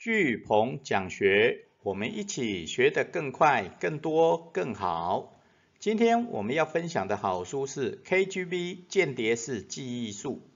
[0.00, 5.42] 巨鹏讲学，我们一起学得更快、更多、更好。
[5.80, 10.48] 今天我们要分享的好书是《KGB 间谍式记忆术》。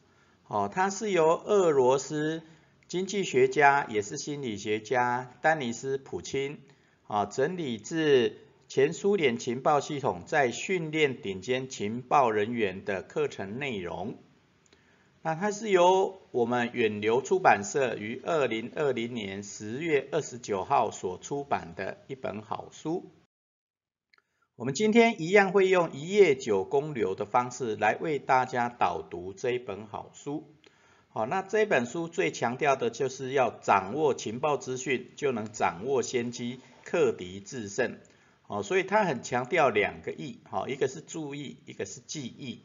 [0.55, 2.45] 哦，它是由俄罗斯
[2.87, 6.59] 经济学家也是心理学家丹尼斯普钦
[7.09, 8.37] 啊整理自
[8.69, 14.23] 前苏联情报系统在训练顶尖情报人员的课程内容。
[15.25, 23.09] 那它是由我们远流出版社于二零二零年十月二十九号所出版的一本好书。
[24.57, 30.57] 我们今天一样会用一页九公流的方式来为大家导读这一本好书。
[31.09, 37.97] 好，那这本书最强调的就是要掌握情报资讯，就能掌握先机，克敌制胜。
[38.49, 42.63] 哦，所以它很强调两个意，好，一个是注意，一个是记忆，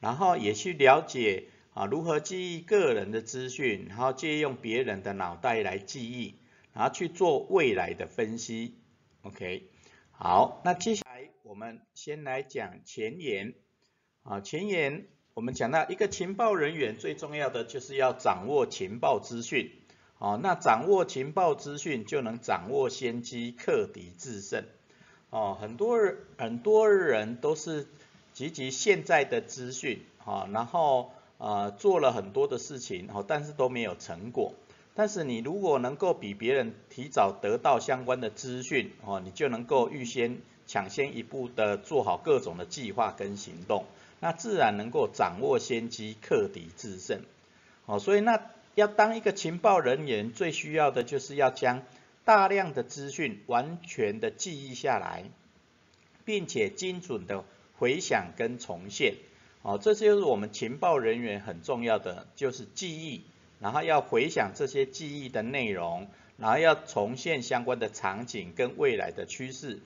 [0.00, 1.44] 然后也去了解。
[1.74, 6.36] 啊，如何记忆个人的资讯，然后借用别人的脑袋来记忆，
[6.72, 8.76] 然后去做未来的分析。
[9.22, 9.64] OK，
[10.12, 13.54] 好，那接下来我们先来讲前言。
[14.22, 19.72] 啊，前言我们讲到一个情报人员最重要的就是要掌握情报资讯。
[20.18, 24.64] 哦，那掌握情报资讯就能掌握先机，克敌制胜。
[25.30, 27.88] 哦，很多人很多人都是
[28.32, 31.12] 积极现在的资讯，啊，然后。
[31.46, 34.54] 呃，做了很多的事情，哦，但是都没有成果。
[34.94, 43.84] 但是你如果能够比别人提早得到相关的资讯，哦，你就能够预先抢先一步的做好各种的计划跟行动，
[44.20, 47.20] 那自然能够掌握先机，克敌制胜。
[47.84, 48.40] 哦，所以那
[48.74, 51.82] 要当一个情报人员，最需要的就是要将
[52.24, 55.24] 大量的资讯完全的记忆下来，
[56.24, 57.44] 并且精准的
[57.76, 59.16] 回想跟重现。
[59.64, 63.22] 哦，这就是我们情报人员很重要的，就是记忆，
[63.60, 66.06] 然后要回想这些记忆的内容，
[66.36, 69.80] 然后要重现相关的场景跟未来的趋势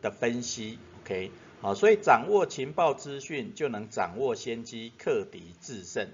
[0.00, 6.06] 的分析，OK，好，所以掌握情报资讯就能掌握先机，克敌制胜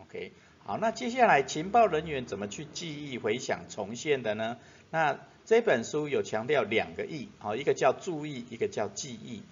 [0.00, 0.30] ，OK，
[0.64, 4.56] 好，那接下来情报人员怎么去记忆、回想、重现的呢？
[4.92, 9.42] 那这本书有强调两个意，好，一个叫注意，一个叫记忆。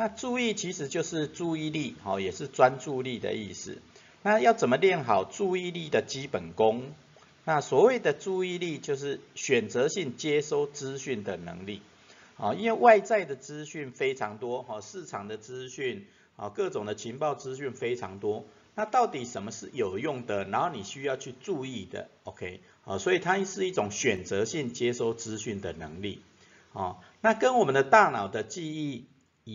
[0.00, 3.82] 那注意其实就是注意力，好，也是专注力的意思。
[4.22, 6.94] 那要怎么练好注意力的基本功？
[7.44, 11.82] 那所谓的注意力就是选择性接收资讯的能力，
[12.38, 16.06] 啊，因为外在的资讯非常多，哈，市场的资讯，
[16.36, 18.46] 啊，各种的情报资讯非常多。
[18.74, 20.44] 那到底什么是有用的？
[20.44, 26.22] 然后你需要去注意的，OK，啊，所以它是一种选择性接收资讯的能力，
[26.72, 29.04] 啊，那跟我们的大脑的记忆。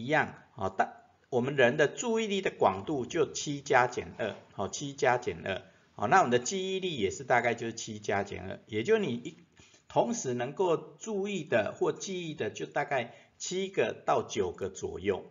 [0.04, 5.62] 一样，好，但我们人的注意力的广度就七加减二，好，七加减二，
[5.96, 9.38] 好，那我们的记忆力也是大概就是七加减二，也就你一
[9.88, 15.26] 同时能够注意的或记忆的就大概七个到九个左右，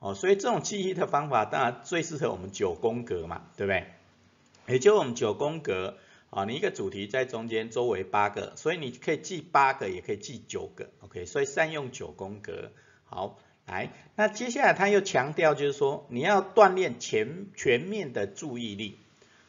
[0.00, 3.86] 哦，所以这种记忆的方法当然最适合我们九宫格嘛，对不对？
[4.66, 5.96] 也就我们九宫格，
[6.30, 12.70] 啊，你一个主题在中间，周围八个，所以你可以记八个，也可以记九个，OK，所以善用九宫格，
[13.04, 13.38] 好。
[13.68, 18.96] 来，那接下来他又强调，就是说你要锻炼全全面的注意力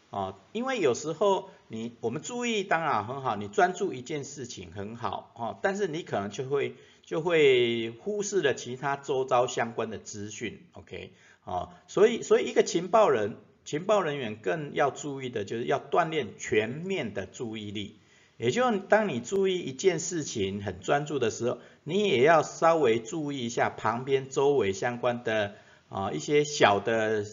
[0.10, 6.76] 啊，因为有时候你我们注意当然很好，你专注一件事情很好啊，但是你可能就会
[7.06, 11.14] 就会忽视了其他周遭相关的资讯，OK
[11.46, 17.99] 啊，所以所以一个情报人情报人员更要注意的就是要锻炼全面的注意力。
[18.40, 25.56] 也就当你注意一件事情很专注的时候，你也要稍微注意一下旁边周围相关的
[25.90, 27.26] 啊一些小的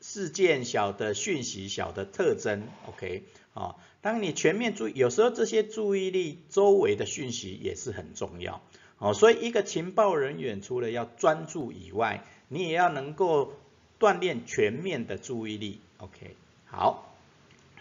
[0.00, 3.76] 事件、小的讯息、小的特征，OK 啊。
[4.00, 8.62] 当你全面注意，有时候这些注意力周围的讯息也是很重要
[8.96, 9.12] 哦。
[9.12, 13.52] 所以一个情报人员除了要专注以外，你也要能够
[14.00, 17.13] 锻炼全面的注意力，OK 好。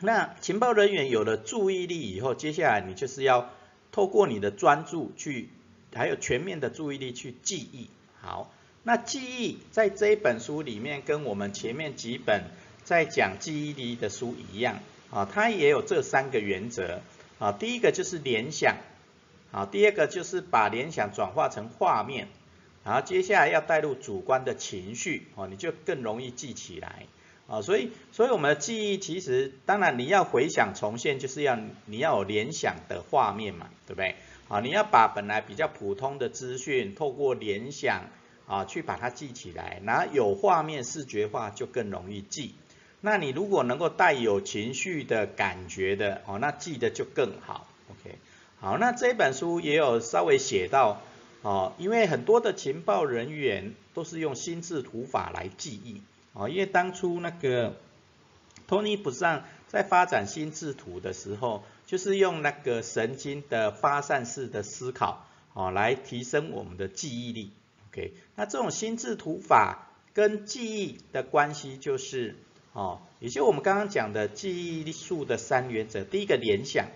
[0.06, 3.50] 那情报人员有了注意力以后，接下来你就是要
[3.94, 5.48] 透过你的专注去，
[5.96, 7.90] 还有全面的注意力去记忆。
[8.20, 8.52] 好，
[8.84, 12.44] 那记忆在这一本书里面跟我们前面几本
[12.84, 14.80] 在讲记忆力的书一样
[15.10, 17.00] 啊，它也有这三个原则
[17.40, 17.54] 啊。
[17.54, 18.76] 第一个就是联想，
[19.54, 22.28] 好，第二个就是把联想转化成画面，
[22.84, 27.06] 然后接下来要带入主观的情绪哦，你就更容易记起来。
[27.48, 34.16] 啊，所以，所以我们的记忆其实，当然你要回想重现，就是要你要有联想的画面嘛，对不对？
[34.48, 38.06] 啊，你要把本来比较普通的资讯，透过联想
[38.48, 42.56] 啊，去把它记起来，然后有画面视觉化就更容易记。
[43.02, 47.68] 那你如果能够带有情绪的感觉的，哦，那记得就更好。
[47.90, 48.16] OK，
[48.62, 51.02] 好，那这本书也有稍微写到，
[51.42, 56.02] 哦，因为很多的情报人员都是用心智图法来记忆，
[56.34, 57.76] 哦，因为当初那个
[58.68, 67.52] 托尼不上在发展心智图的时候，就是用那个神经的发散式的思考，哦，来提升我们的记忆力。
[67.92, 72.36] OK，那这种心智图法跟记忆的关系就是，
[72.74, 76.88] 哦，也就我们刚刚讲的记忆术的三原则，第一个联想，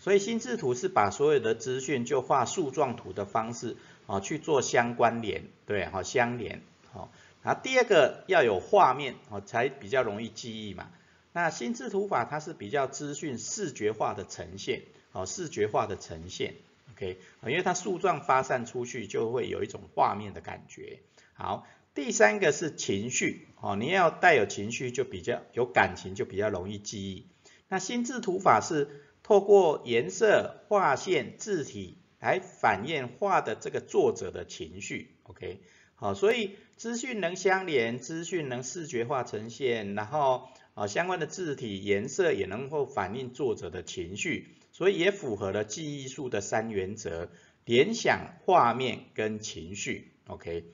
[0.00, 3.76] 所以心智图是把所有的资讯就画树状图的方式，
[4.06, 6.60] 啊，去做相关联，对，好相连，
[6.92, 7.10] 好，
[7.44, 10.90] 啊第二个要有画面，哦，才比较容易记忆嘛。
[11.32, 14.82] 那心智图法它是比较资讯视觉化的呈现，
[15.12, 16.54] 哦，视觉化的呈现。
[16.92, 21.00] OK，因为它树状发散出去就会有一种画面的感觉。
[21.34, 27.26] 好，第三个是情绪，哦，你要带有情绪就比较有感情，就比较容易记忆。
[27.68, 35.16] 那心智图法是透过颜色、画线、字体来反映画的这个作者的情绪。
[35.24, 35.60] OK，
[36.04, 44.48] 啊，所以资讯能相连，资讯能视觉化呈现，然后啊相关的字体、颜色也能够反映作者的情绪。
[44.70, 47.30] 所以也符合了记忆术的三原则：
[47.64, 50.10] 联想、画面跟情绪。
[50.26, 50.64] OK，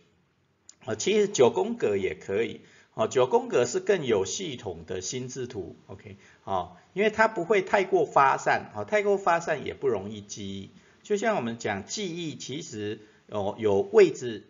[0.85, 2.63] 啊，其实九宫格也可以。
[2.95, 5.77] 哦，九宫格是更有系统的心智图。
[5.87, 10.71] OK，哦，因为它不会太过发散，哦，太过发散也不容易记忆。
[11.05, 12.99] 就像我们讲记忆，其实
[13.29, 14.45] 哦有位置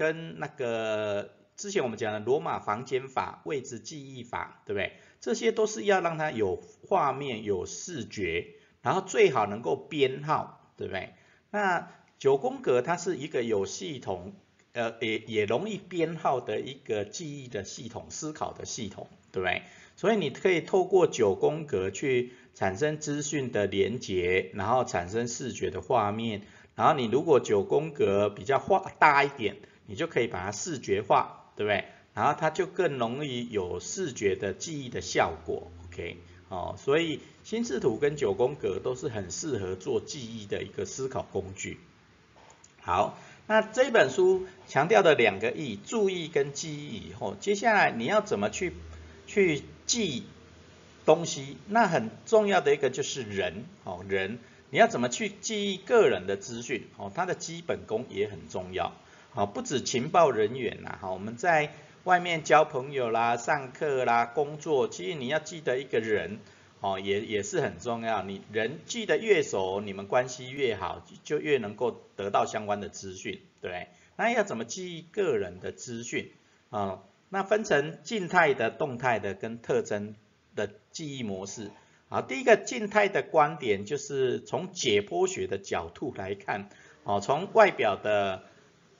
[0.00, 4.94] 跟那个之前我们讲的罗马房间法、位置记忆法，对不对？
[5.20, 6.56] 这些都是要让它有
[6.88, 8.54] 画面、有视觉。
[8.80, 11.12] 然后最好能够编号，对不对？
[11.50, 14.32] 那九宫格它是一个有系统，
[14.72, 19.60] 呃，也也容易编号的一个记忆的系统、思考的系统，对不对？
[19.96, 26.40] 所以你可以透过九宫格去产生资讯的连接，然后产生视觉的画面。
[26.74, 29.56] 然后你如果九宫格比较画大一点，
[29.90, 31.84] 你就可以把它视觉化，对不对？
[32.14, 36.16] 然后它就更容易有视觉的记忆的效果，OK。
[36.48, 41.78] 哦，所以心智图跟九宫格都是很适合做记忆的一个思考工具。
[42.80, 48.72] 好，那这本书强调的两个意，注意跟记忆以后，接下来你要怎么去
[49.26, 50.24] 去记
[51.04, 51.56] 东西？
[51.68, 54.38] 那很重要的一个就是人，哦，人
[54.70, 56.86] 你要怎么去记忆个人的资讯？
[56.96, 58.92] 哦，它的基本功也很重要。
[59.30, 61.70] 好，不止情报人员呐，好，我们在。
[62.04, 66.38] 外面交朋友啦、上课啦、工作，其实你要记得一个人，
[66.80, 68.22] 哦，也也是很重要。
[68.22, 73.88] 你人记得越熟，你们关系越好，就越能够得到相关的资讯，对。
[74.16, 76.32] 那要怎么记忆个人的资讯
[76.70, 77.02] 啊？
[77.28, 80.14] 那分成静态的、动态的跟特征
[80.56, 81.70] 的记忆模式。
[82.08, 86.70] 好，第一个静态的观点就是从解剖学的角度来看，
[87.04, 88.42] 哦，从外表的。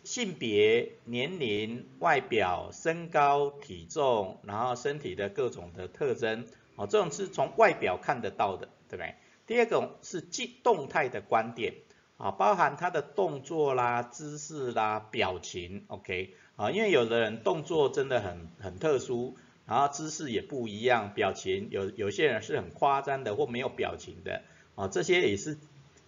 [0.02, 9.14] 性别、年龄、外表、身高、体重，然后身体的各种的特征，哦，这种是从外表看得到的，对不对？
[9.46, 11.74] 第二种是静动态的观点，
[12.16, 19.36] 啊，包含他的动作啦、姿势啦、表情，OK，啊，因为有的人动作真的很很特殊，
[19.66, 24.42] 然后姿势也不一样，表情有有些人是很夸张的或没有表情的，
[24.76, 25.58] 啊，这些也是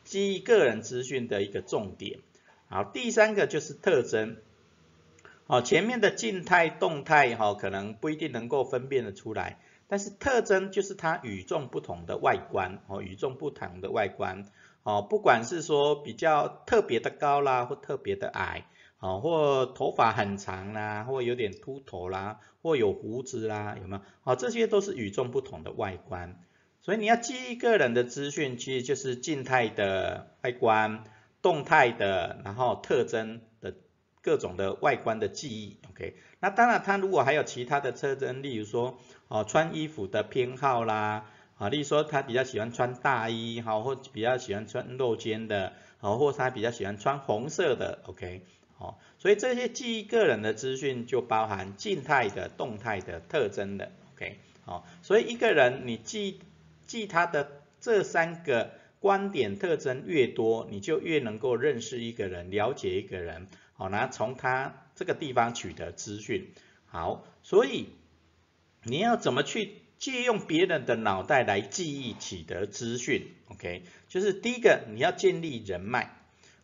[0.05, 2.21] 基于个人资讯的一个重点。
[2.73, 4.39] 好，第三个就是特征。
[5.47, 14.47] 好，前面的静态、动态哈，可能不一定能够分辨得出来，但是特征就是它与众不同的外观哦，与众不同的外观
[14.85, 18.65] 哦，不管是说比较特别的高啦，或特别的矮，
[19.01, 24.03] 哦，或头发很长啦，或有点秃头啦，或有胡子啦，有没有？
[24.25, 26.41] 哦，这些都是与众不同的外观。
[26.81, 31.05] 所以你要记一个人的资讯，其实就是静态的外观。
[31.43, 33.75] 动态的，然后特征的
[34.23, 36.15] 各种的外观的记忆，OK。
[36.39, 38.97] 那当然，它如果还有其他的特征，例如说，
[39.27, 41.27] 哦，穿衣服的偏好啦，
[41.59, 48.47] 啊，例如说他比较喜欢穿大衣，哈，或比较喜欢穿露肩的，哦，或他比较喜欢穿红色的，OK。
[48.79, 54.39] 哦，所以这些记忆个人的资讯就包含静态的、动态的特征的，OK。
[54.65, 56.41] 哦，所以一个人你记
[56.87, 58.71] 记他的这三个。
[59.03, 66.53] 观点特征越多，你就越能够认识一个人，了解一个人，好，那从他这个地方取得资讯，
[66.87, 67.89] 好，所以
[68.85, 76.15] 你要怎么去借用别人的脑袋来记忆取得资讯？OK，就是第一个你要建立人脉，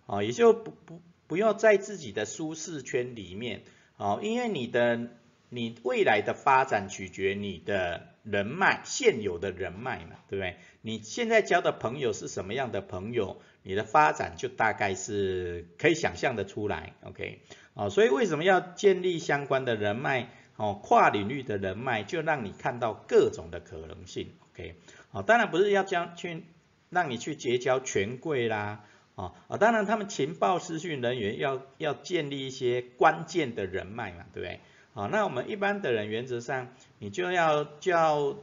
[0.07, 3.63] 哦，也就不不不要在自己的舒适圈里面，
[3.97, 5.11] 哦，因为你的
[5.49, 10.57] 你未来的发展取决你的人脉，现有的人脉嘛，对不对？
[10.83, 17.41] 你现在交的朋友是什么样的朋友，你的发展就大概是可以想象的出来，OK？
[17.75, 20.29] 哦，所以为什么要建立相关的人脉？
[20.57, 24.75] 哦，跨领域的人脉就让你看到各种的可能性，OK？
[25.13, 26.43] 哦，当然不是要将去
[26.91, 34.61] 让你去结交权贵啦，哦，啊，当然他们情报资讯人员要要建立一些关键的人脉嘛，对不对？
[34.95, 38.37] 好，那我们一般的人原则上，你就要就要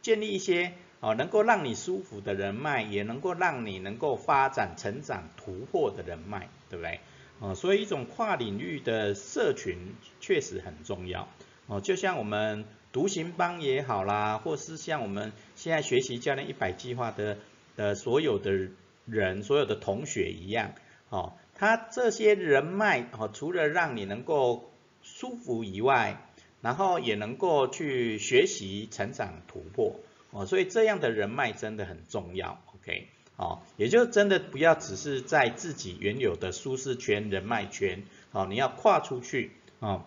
[0.00, 7.00] 建立一些哦，能够让你舒服的人脉，也能够让你能够发展、成长、突破的人脉，对不对？
[7.40, 11.28] 哦，所以一种跨领域的社群确实很重要。
[11.66, 17.38] 哦，就像我们独行帮也好啦，或是像我们现在学习教练一百计划的
[17.76, 18.68] 的所有的
[19.06, 20.74] 人、所有的同学一样，
[21.08, 24.70] 哦，他这些人脉哦，除了让你能够
[25.02, 26.31] 舒服以外，
[26.62, 29.96] 然后也能够去学习、成长、突破
[30.30, 32.62] 哦，所以这样的人脉真的很重要。
[32.74, 39.50] OK，哦，也就真的不要只是在自己原有的舒适圈、人脉圈，哦，你要跨出去，
[39.80, 40.04] 哦，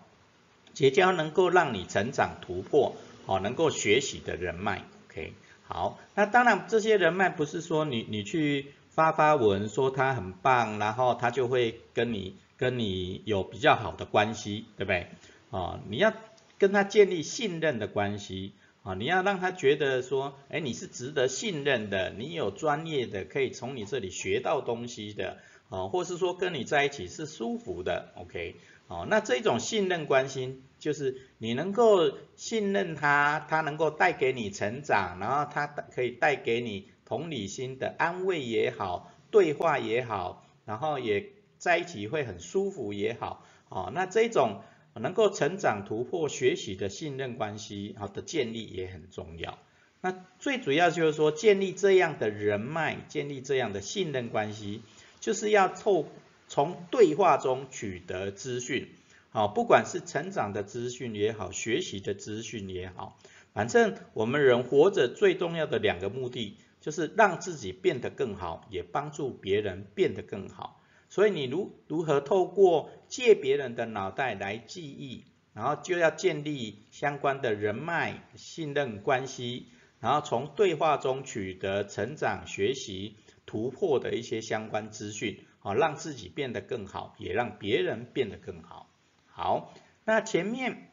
[0.73, 2.95] 结交能够让你成长、突破，
[3.27, 4.83] 哦，能够学习的人脉。
[5.09, 5.33] OK，
[5.67, 12.37] 好，那当然这些人脉不是说你你去发发文说他很棒，然后他就会跟你。
[12.57, 15.09] 跟你有比较好的关系，对不对？
[15.51, 16.13] 啊，你要
[16.57, 25.37] 跟他建立信任的关系啊，你要让他觉得说，哎，你是值得信任的，你有专业的，可以从你这里学到东西的，
[25.69, 28.55] 啊，或是说跟你在一起是舒服的，OK，
[28.87, 41.29] 哦，那这种信任关系就是你能够信任他，他能够带给你成长，然后他可以带给你同理心的安慰也好，对话也好，然后也。
[41.57, 44.61] 在一起会很舒服也好，哦，那这种
[44.99, 49.57] 能够成长、突破、学习的信任关系，好的建立也很重要。
[50.01, 54.81] 那最主要就是说，建立这样的人脉，建立这样的信任关系，
[55.19, 56.07] 就是要透
[56.47, 58.87] 从对话中取得资讯，
[59.31, 63.17] 好，不管是成长的资讯也好，学习的资讯也好，
[63.53, 70.79] 反正我们人活着最重要的两个目的，就是让自己变得更好，也帮助别人变得更好。
[71.15, 79.67] 所以你如如何透过借别人的脑袋来记忆，然后就要建立相关的人脉信任关系，
[80.01, 88.91] 然后从对话中取得成长、学习、突破的一些相关资讯，好让自己变得更好，也让别人变得更好。
[89.27, 90.89] 好，那前面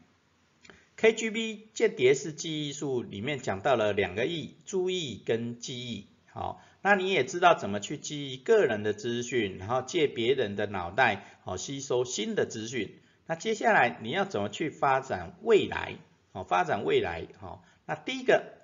[0.96, 6.11] KGB 间谍式记忆术里面讲到了两个意，注意跟记忆。
[6.32, 12.98] 好，那你也知道怎么去记忆个人的资讯，然后借别人的脑袋，好吸收新的资讯。
[13.26, 15.98] 那接下来你要怎么去发展未来？
[16.32, 18.54] 好，发展未来，好，那第一个，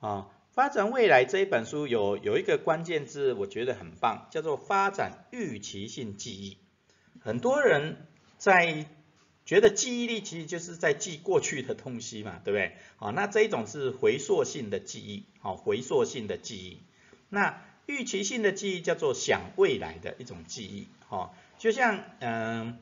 [0.00, 6.56] 啊，发展未来这一本书有有一个关键字，我觉得很棒，叫做发展预期性记忆。
[7.20, 8.06] 很多人
[8.38, 8.86] 在
[9.44, 12.72] 觉得记忆力其实就是在记过去的东西嘛，对不对？
[12.96, 16.82] 好，那这一种是回溯性的记忆，好，回溯性的记忆。
[17.30, 22.78] 那预期性的记忆叫做想未来的一种记忆，哦，就像嗯，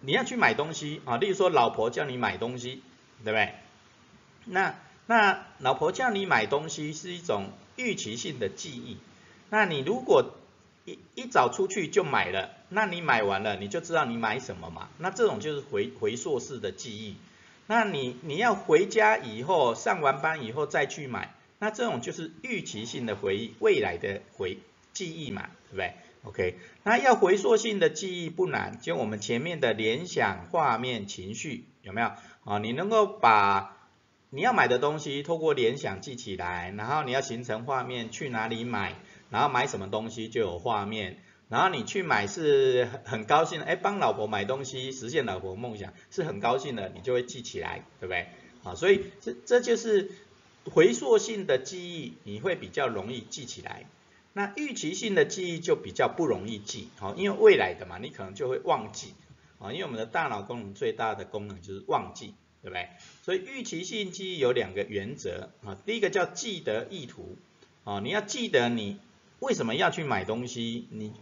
[0.00, 2.82] 你要去买东西啊，例如说老婆叫你买东西，
[3.24, 3.54] 对不对？
[4.44, 4.74] 那
[5.06, 8.98] 那老婆叫你买东西是一种预期性的记忆，
[9.50, 10.34] 那你如果
[10.84, 17.16] 一一早出去就买了，那你买完了你就知道你买什么嘛，那这种就是回回溯式的记忆，
[17.66, 21.34] 那你你要回家以后上完班以后再去买。
[21.62, 24.58] 那这种就是预期性的回忆，未来的回
[24.92, 32.10] 记忆嘛，对不对？OK，那要回溯性的记忆不难，就我们前面的联想、画面、情绪有没有？
[32.44, 33.76] 啊，你能够把
[34.30, 38.96] 你要买的东西透过联想记起来，然后你要形成画面，去哪里买，
[39.30, 48.26] 然后买什么东西就有画面，然后你去买是很高兴，哎，帮老婆买东西，实现老婆梦想是很高兴的，你就会记起来，对不对？
[48.64, 50.10] 啊，所以这这就是。
[50.70, 53.86] 回溯性的记忆你会比较容易记起来，
[54.32, 59.14] 那预期性的记忆就比较不容易记，好，因为未来的嘛，你可能就会忘记，
[59.58, 62.88] 啊，因为我们的大脑功能最大的功能就是忘记，对不对？
[63.22, 67.36] 所以预期性记忆有两个原则，啊，第一个叫记得意图，
[67.84, 68.98] 啊，你要记得你
[69.40, 71.12] 为什么要去买东西，你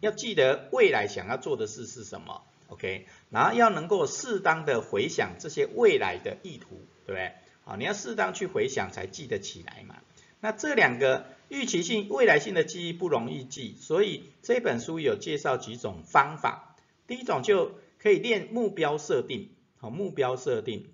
[0.00, 7.32] 要记得未来想要做的事是什么，OK，然后要能够适当的回想这些未来的意图，对不对？
[7.70, 9.96] 啊，你要适当去回想才记得起来嘛。
[10.40, 16.76] 那这两个预期性、未来性的记忆不容易记，所以这本书有介绍几种方法。
[17.06, 20.86] 第一种就可以练目标设定，好，目标设定，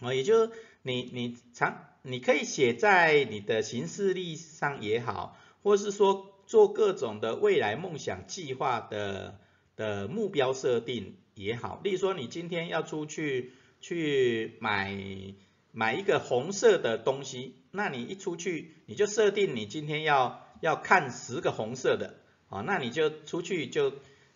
[0.00, 9.38] 啊，也就是你你常你可以写在你的行事历上也好，或是说做各种的未来梦想计划的
[9.76, 11.80] 的目标设定也好。
[11.84, 14.92] 例如说，你今天要出去去买
[15.76, 22.14] 买一个红色的东西，那你一出去你就设定你今天要要看十个红色的，
[22.48, 23.92] 啊，那你就出去就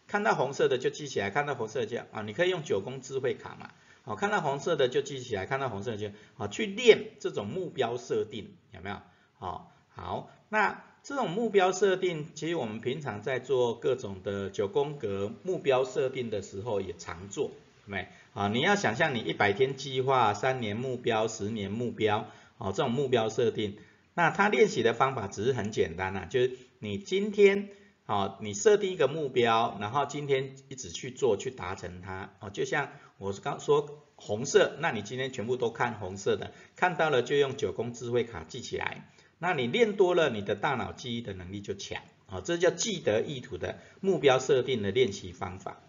[0.08, 3.70] 看到红色的就记起来，看到红色就啊，你可以用九宫智慧卡嘛。
[4.02, 8.96] 好，看到红色的就记起来，看到红色就好去练这种目标设定，有没有？
[9.38, 17.52] 好，好，那这种目标设定，其实我们平常在做各种的九宫格目标设定的时候也常做，
[17.90, 18.08] 没？
[18.34, 22.28] 啊，你要想象你一百天计划、三年目标、十年目标，
[22.58, 23.78] 哦，这种目标设定，
[24.14, 27.68] 那他练习的方法只是很简单呐，就是你今天，
[28.06, 32.90] 啊，你设定一个目标，然后今天一直去做，去达成它，哦，就像。
[33.20, 39.10] 我刚说红色，那你今天全部都看红色的，看到了就用九宫智慧卡记起来。
[39.40, 45.80] 那你练多了，你的大脑记忆的能力就强啊，这叫记得意图的目标设定的练习方法。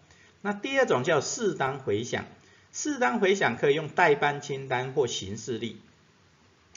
[0.42, 2.26] 那第二种叫适当回想，
[2.72, 5.76] 适当回想可以用代办清单或行事历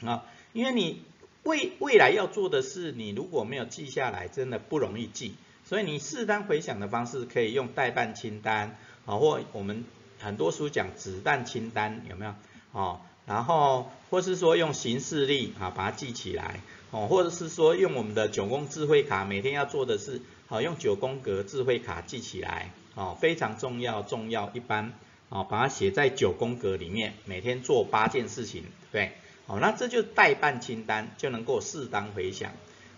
[0.04, 1.02] 啊，因为你
[1.42, 9.84] 未未来要做的事，你如果没有记下来，真的不容易记，所以你适当回想的方式可以用代办清单啊，或我们。
[10.20, 12.34] 很多书讲子弹清单有没有？
[12.72, 16.60] 哦，然后或是说用行事历啊把它记起来，
[16.92, 24.92] 哦，或者是说用我们的九宫智慧卡，每天要做的事，好用九宫格智慧卡记起来，哦，非常重要重要一般，
[25.28, 29.12] 哦，把它写在九宫格里面，每天做八件事情，对，
[29.46, 32.52] 哦，那这就代办清单就能够适当回想，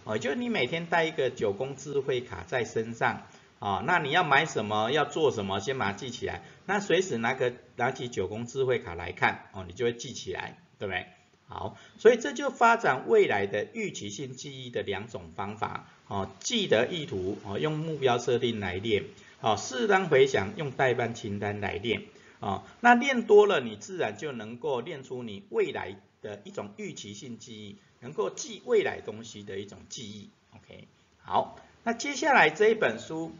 [0.04, 3.22] 哦，就你每天带一个九宫智慧卡在身上。
[3.58, 6.42] 啊，那你要买什么，要做什么，先把它记起来。
[6.66, 11.06] 那随时拿个拿起九宫智慧卡来看，哦，你就会记起来，对不对？
[11.48, 15.88] 好，所以这就发展未来的预期性记忆的两种方法。
[16.06, 19.04] 哦，记得意图，哦，用目标设定来练。
[19.46, 22.02] 哦，适当回想，用代办清单来练。
[22.40, 30.30] 哦，那练多了，你自然就能够练出你未来的一种预期性记忆，能够记未来东西的一种记忆。
[30.50, 30.88] OK，
[31.22, 33.32] 好，那接下来这一本书。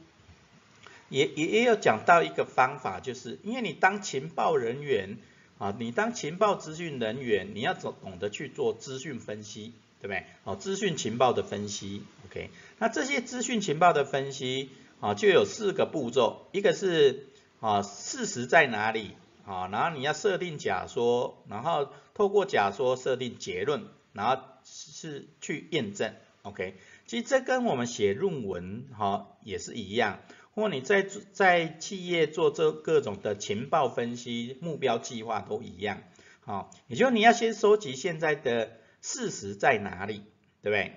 [1.08, 5.18] 也也也有讲到一个方法，就是因为你当情报人员
[5.58, 10.24] 啊，你当情报资讯人员，你要懂懂得去做资讯分析，对不对？
[10.42, 12.50] 哦，资讯情报的分析，OK。
[12.78, 17.26] 那这些资讯情报的分析啊，就有四个步骤，一个是
[17.60, 19.12] 啊事实在哪里
[19.44, 26.76] 啊，然后你要设定假说，然后透过假说设定结论，然后是去验证，OK。
[27.06, 30.20] 其实这跟我们写论文哈也是一样。
[30.54, 36.02] 或你在在企业做这各种的情报分析、目标计划都一样，
[36.40, 40.22] 好，也就是你要先收集现在的事实在哪里，
[40.62, 40.92] 对不对？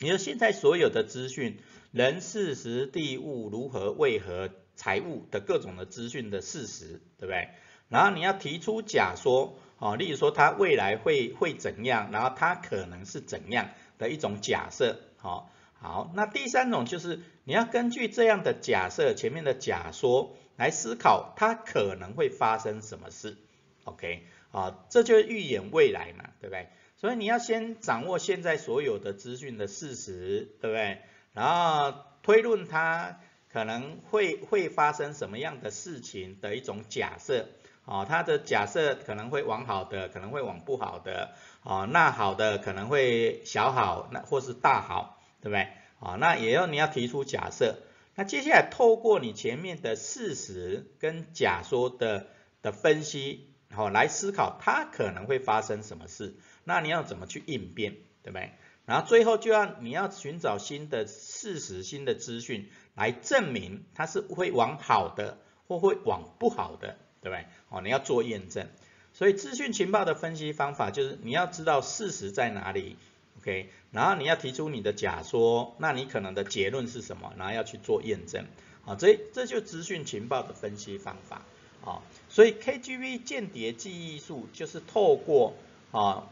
[0.00, 1.58] 你说现在所有的资讯，
[1.92, 7.50] 人、事、时、地、物、如何、为何、财务的各种的资讯的事实，对不对？
[7.88, 15.52] 然后你要提出假说，啊，例如说他未来会会怎样，然后他可能是怎样的一种假设，好。
[15.74, 23.36] 好，那第三种就是你要根据这样的假设，前面的假说来思考它可能会发生什么事
[23.82, 26.68] ，OK，啊，这就是预演未来嘛，对不对？
[26.96, 31.00] 所以你要先掌握现在所有的资讯的事实，对不对？
[31.32, 33.20] 然后推论它
[33.52, 37.48] 可能会会发生什么样的事情的一种假设，
[37.84, 45.18] 啊，它的假设可能会往好的，可能会往不好的，啊，那好的可能会小好，那或是大好。
[45.42, 45.66] 对不对？
[45.98, 47.78] 啊，那也要你要提出假设，
[48.14, 52.28] 那接下来透过你前面的事实跟假说的
[52.62, 58.52] 的分析，好来思考它可能会发生什么事，那你要怎么去应变，对不对？
[58.84, 67.46] 然后最后就要你要寻找新的事实、新的资讯来证明它是会往好的或会往不好的，对不对？
[67.68, 68.66] 哦，你要做验证，
[69.12, 72.96] 所以资讯情报的分析方法就是你要知道事实在哪里。
[73.38, 77.32] OK，然后你要提出你的假说，那你可能的结论是什么？
[77.36, 78.46] 然后要去做验证，
[78.84, 81.42] 啊，这这就资讯情报的分析方法，
[81.82, 85.54] 哦，所以 KGV 间谍记忆术就是透过
[85.90, 86.28] 啊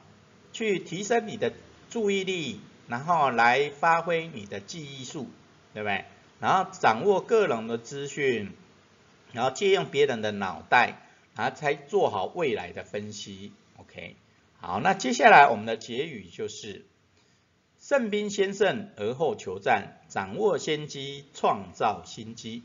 [0.52, 1.52] 去提升你的
[1.90, 5.26] 注意力，然后来发挥你的记忆术，
[5.74, 6.06] 对不对？
[6.38, 8.52] 然后掌握个人的资讯，
[9.32, 11.02] 然后借用别人的脑袋，
[11.36, 13.52] 然后才做好未来的分析。
[13.76, 14.16] OK，
[14.58, 16.86] 好，那接下来我们的结语就是。
[17.82, 22.62] 胜兵先胜而后求战，掌握先机，创造新机。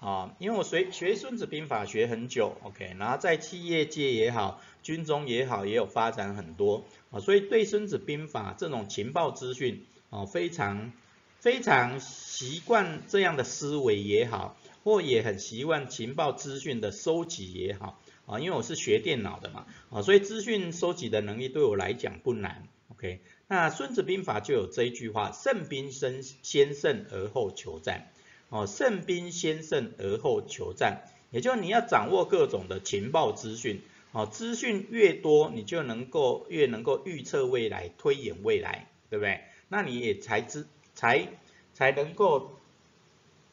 [0.00, 10.92] 啊，因为我学学孙子兵法学很久，OK，然后在企业界也好，军中也好，也有发展很多啊，所以对孙子兵法这种情报资讯啊，非常
[11.40, 28.12] 非常习惯这样的思维也好，或也很习惯情报资讯的收集也好啊，因为我是学电脑的嘛啊，所以资讯收集的能力对我来讲不难，OK，那孙子兵法就有这一句话：胜兵先先胜而后求战。
[28.50, 33.82] 哦，胜兵先胜而后求战，也就是你要掌握各种的情报资讯，
[34.12, 39.42] 哦，资讯越多，你就能够越能够预测未来，推演未来，对不对？
[39.68, 41.28] 那你也才知才
[41.74, 42.52] 才能够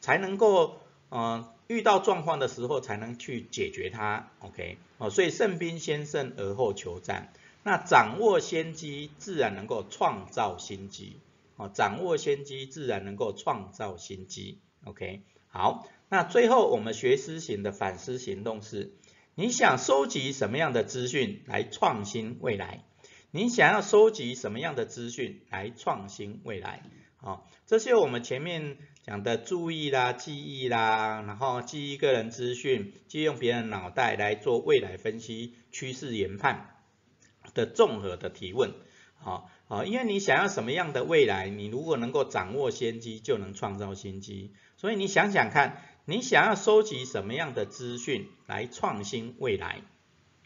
[0.00, 0.78] 才能够，
[1.10, 4.78] 呃，遇到状况的时候才能去解决它，OK？
[4.96, 7.32] 哦，所以胜兵先胜而后求战，
[7.62, 11.18] 那掌握先机，自然能够创造新机，
[11.56, 14.58] 哦，掌握先机，自然能够创造新机。
[14.86, 18.92] OK，好，那最后我们学思行的反思行动是，
[19.34, 22.84] 你想收集什么样的资讯来创新未来？
[23.32, 26.84] 你想要收集什么样的资讯来创新未来？
[27.16, 36.76] 好，这些我们前面讲的注意啦、记忆啦，然后记忆个人资讯，借用别人脑袋来做未来分析、趋势研判
[37.54, 38.72] 的综合的提问。
[39.18, 44.52] 好，好，因为你想要什么样的未来，你如果能够掌握先机，就能创造先机。
[44.86, 49.80] 所以你想想看，你想要收集什么样的资讯来创新未来？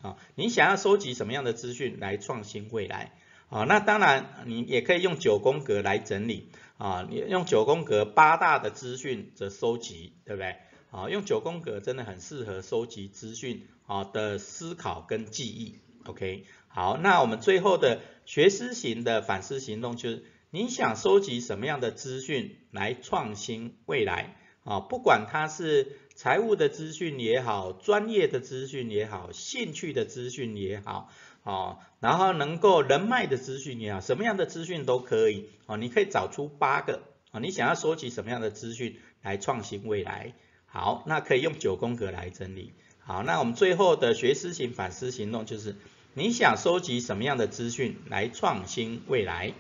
[0.01, 3.13] 啊，你想要收集什么样的资讯来创新未来？
[3.51, 6.49] 啊，那当然你也可以用九宫格来整理，
[6.79, 10.57] 啊，你用九宫格八大的资讯则收集，对不对？
[10.91, 15.81] 啊，用九宫格真的很适合收集资讯啊的思考跟记忆。
[16.07, 20.25] OK，好，那我们最后的学思型的反思行动就是。
[20.53, 24.35] 你想收集什么样的资讯来创新未来
[24.65, 24.81] 啊？
[24.81, 31.09] 不管它是财务的资讯也好，专业的资讯也好，兴趣的资讯也好，
[31.45, 35.77] 啊，然后能够人脉的资讯也好，什么样的资讯都可以啊。
[35.77, 40.35] 你可以找出八个啊，你想要收集什么样的资讯来创新未来？
[40.67, 42.73] 好，那可以用九宫格来整理。
[42.99, 45.77] 好，那我们最后的学思行反思行动就是，
[46.15, 49.55] 你想收集什么样的资讯来创新未来？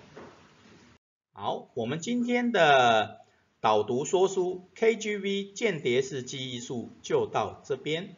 [1.42, 3.20] 好，我们今天的
[3.62, 8.14] 导读说书 KGV 间谍式记忆术就到这边。